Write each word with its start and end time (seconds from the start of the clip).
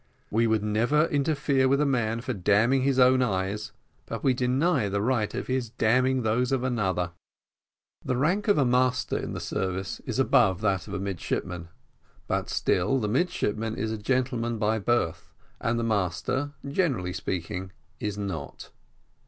We 0.31 0.47
would 0.47 0.63
never 0.63 1.05
interfere 1.05 1.67
with 1.67 1.79
a 1.79 1.85
man 1.85 2.21
for 2.21 2.33
damning 2.33 2.81
his 2.81 2.97
own 2.97 3.21
eyes, 3.21 3.71
but 4.07 4.23
we 4.23 4.33
deny 4.33 4.89
the 4.89 4.99
right 4.99 5.31
of 5.35 5.45
his 5.45 5.69
damning 5.69 6.23
those 6.23 6.51
of 6.51 6.63
another. 6.63 7.11
The 8.03 8.17
rank 8.17 8.47
of 8.47 8.57
a 8.57 8.65
master 8.65 9.15
in 9.15 9.33
the 9.33 9.39
service 9.39 9.99
is 9.99 10.17
above 10.17 10.59
that 10.61 10.87
of 10.87 10.95
a 10.95 10.99
midshipman, 10.99 11.67
but 12.27 12.49
still 12.49 12.97
the 12.99 13.07
midshipman 13.07 13.75
is 13.75 13.91
a 13.91 13.97
gentleman 13.99 14.57
by 14.57 14.79
birth, 14.79 15.29
and 15.59 15.77
the 15.77 15.83
master, 15.83 16.53
generally 16.67 17.13
speaking, 17.13 17.71
is 17.99 18.17
not. 18.17 18.71